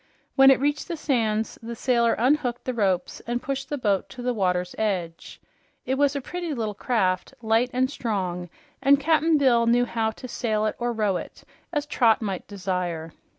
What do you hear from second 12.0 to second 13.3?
might desire.